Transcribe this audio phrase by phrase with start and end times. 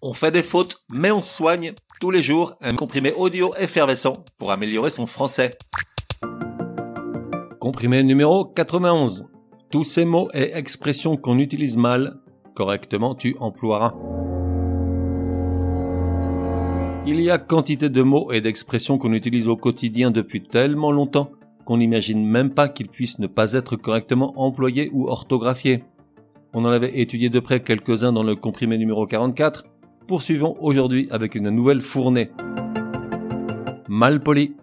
[0.00, 4.52] On fait des fautes, mais on soigne tous les jours un comprimé audio effervescent pour
[4.52, 5.58] améliorer son français.
[7.58, 9.28] Comprimé numéro 91.
[9.70, 12.20] Tous ces mots et expressions qu'on utilise mal,
[12.54, 13.92] correctement tu emploieras.
[17.04, 21.32] Il y a quantité de mots et d'expressions qu'on utilise au quotidien depuis tellement longtemps
[21.64, 25.82] qu'on n'imagine même pas qu'ils puissent ne pas être correctement employés ou orthographiés.
[26.54, 29.64] On en avait étudié de près quelques-uns dans le comprimé numéro 44.
[30.08, 32.30] Poursuivons aujourd'hui avec une nouvelle fournée.
[33.88, 34.54] Malpoli.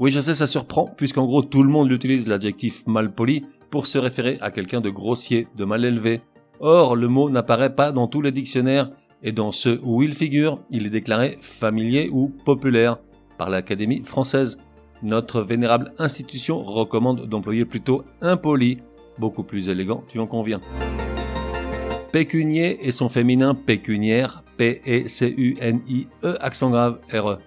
[0.00, 3.98] Oui, je sais, ça surprend, puisqu'en gros tout le monde utilise l'adjectif malpoli pour se
[3.98, 6.22] référer à quelqu'un de grossier, de mal élevé.
[6.58, 8.90] Or, le mot n'apparaît pas dans tous les dictionnaires,
[9.22, 12.98] et dans ceux où il figure, il est déclaré familier ou populaire
[13.38, 14.58] par l'Académie française.
[15.04, 18.78] Notre vénérable institution recommande d'employer plutôt impoli,
[19.18, 20.60] beaucoup plus élégant, tu en conviens.
[22.12, 27.38] Pécunier et son féminin pécuniaire, P-E-C-U-N-I-E, accent grave, R-E.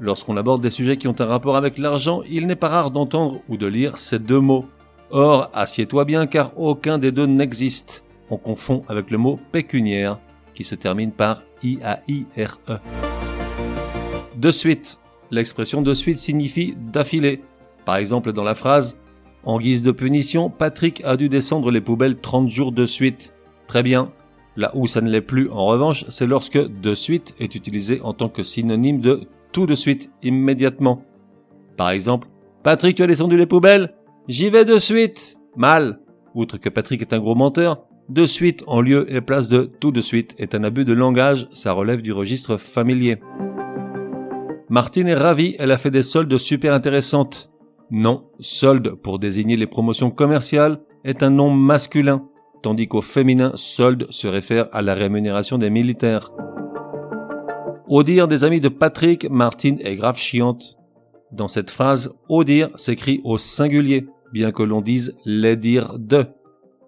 [0.00, 3.40] Lorsqu'on aborde des sujets qui ont un rapport avec l'argent, il n'est pas rare d'entendre
[3.48, 4.66] ou de lire ces deux mots.
[5.10, 8.02] Or, assieds-toi bien car aucun des deux n'existe.
[8.28, 10.18] On confond avec le mot pécuniaire,
[10.54, 12.78] qui se termine par I-A-I-R-E.
[14.36, 14.98] De suite.
[15.30, 17.42] L'expression de suite signifie d'affilée.
[17.84, 18.98] Par exemple, dans la phrase
[19.44, 23.32] En guise de punition, Patrick a dû descendre les poubelles 30 jours de suite.
[23.72, 24.12] Très bien.
[24.54, 28.12] Là où ça ne l'est plus, en revanche, c'est lorsque de suite est utilisé en
[28.12, 31.06] tant que synonyme de tout de suite, immédiatement.
[31.78, 32.28] Par exemple,
[32.62, 33.94] Patrick, tu as descendu les poubelles
[34.28, 36.00] J'y vais de suite Mal.
[36.34, 39.90] Outre que Patrick est un gros menteur, de suite en lieu et place de tout
[39.90, 43.22] de suite est un abus de langage, ça relève du registre familier.
[44.68, 47.50] Martine est ravie, elle a fait des soldes super intéressantes.
[47.90, 52.28] Non, solde pour désigner les promotions commerciales est un nom masculin
[52.62, 56.32] tandis qu'au féminin, solde se réfère à la rémunération des militaires.
[57.88, 60.78] Au dire des amis de Patrick, Martine est grave chiante.
[61.32, 66.26] Dans cette phrase, au dire s'écrit au singulier, bien que l'on dise les dire de.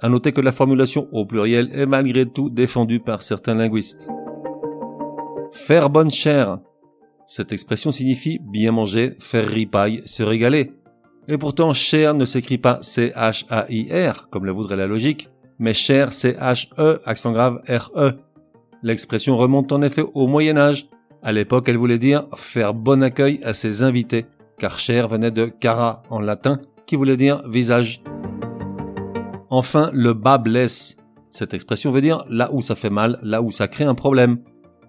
[0.00, 4.08] À noter que la formulation au pluriel est malgré tout défendue par certains linguistes.
[5.52, 6.58] Faire bonne chère.
[7.26, 10.72] Cette expression signifie bien manger, faire ripaille, se régaler.
[11.28, 17.00] Et pourtant, cher ne s'écrit pas C-H-A-I-R, comme le voudrait la logique, mais cher C-H-E,
[17.04, 18.12] accent grave R-E.
[18.82, 20.88] L'expression remonte en effet au Moyen Âge.
[21.22, 24.26] À l'époque, elle voulait dire faire bon accueil à ses invités,
[24.58, 28.02] car cher venait de cara en latin, qui voulait dire visage.
[29.50, 30.96] Enfin, le bas blesse.
[31.30, 34.38] Cette expression veut dire là où ça fait mal, là où ça crée un problème,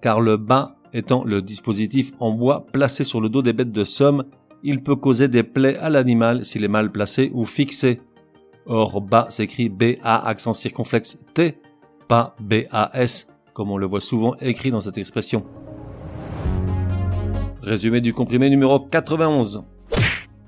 [0.01, 3.83] car le bas étant le dispositif en bois placé sur le dos des bêtes de
[3.83, 4.25] somme,
[4.63, 8.01] il peut causer des plaies à l'animal s'il est mal placé ou fixé.
[8.65, 11.57] Or, bas s'écrit B-A accent circonflexe T,
[12.07, 15.45] pas B-A-S, comme on le voit souvent écrit dans cette expression.
[17.61, 19.65] Résumé du comprimé numéro 91.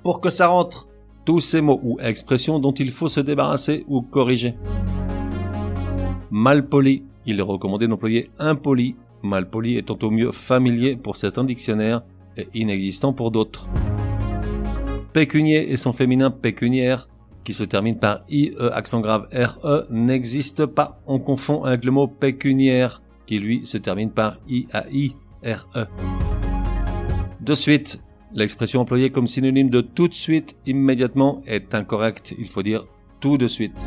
[0.02, 0.88] Pour que ça rentre,
[1.24, 4.54] tous ces mots ou expressions dont il faut se débarrasser ou corriger.
[6.30, 12.02] Malpoli, il est recommandé d'employer impoli, malpoli étant au mieux familier pour certains dictionnaires
[12.36, 13.68] et inexistant pour d'autres.
[15.12, 17.08] Pécunier et son féminin pécuniaire
[17.44, 21.00] qui se termine par IE accent grave RE n'existe pas.
[21.06, 25.12] On confond avec le mot pécuniaire qui lui se termine par IAI
[25.44, 25.86] RE.
[27.40, 28.00] De suite,
[28.32, 32.34] l'expression employée comme synonyme de tout de suite, immédiatement est incorrecte.
[32.38, 32.86] Il faut dire
[33.20, 33.78] tout de suite.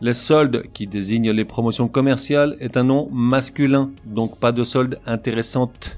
[0.00, 5.00] Les soldes qui désignent les promotions commerciales est un nom masculin, donc pas de solde
[5.06, 5.96] intéressante.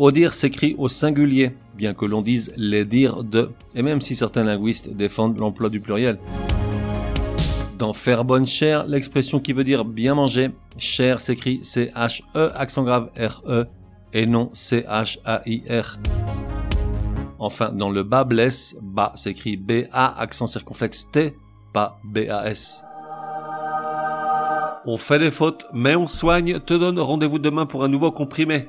[0.00, 4.16] Au dire s'écrit au singulier, bien que l'on dise les dire de, et même si
[4.16, 6.18] certains linguistes défendent l'emploi du pluriel.
[7.76, 13.10] Dans faire bonne chère, l'expression qui veut dire bien manger, cher s'écrit C-H-E, accent grave
[13.14, 13.66] R-E,
[14.14, 15.98] et non C-H-A-I-R.
[17.38, 21.34] Enfin, dans le bas blesse, bas s'écrit B-A, accent circonflexe T,
[21.74, 22.86] pas B-A-S.
[24.86, 28.68] On fait des fautes, mais on soigne, te donne rendez-vous demain pour un nouveau comprimé